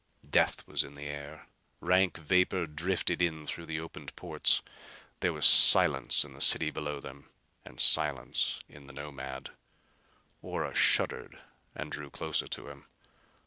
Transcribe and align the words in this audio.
Death 0.27 0.65
was 0.67 0.83
in 0.83 0.95
the 0.95 1.03
air. 1.05 1.45
Rank 1.79 2.17
vapor 2.17 2.65
drifted 2.65 3.21
in 3.21 3.45
through 3.45 3.67
the 3.67 3.79
opened 3.79 4.15
ports. 4.15 4.63
There 5.19 5.31
was 5.31 5.45
silence 5.45 6.25
in 6.25 6.33
the 6.33 6.41
city 6.41 6.71
below 6.71 6.99
them 6.99 7.29
and 7.63 7.79
silence 7.79 8.61
in 8.67 8.87
the 8.87 8.93
Nomad. 8.93 9.51
Ora 10.41 10.73
shuddered 10.73 11.37
and 11.75 11.91
drew 11.91 12.09
closer 12.09 12.47
to 12.47 12.67
him. 12.69 12.87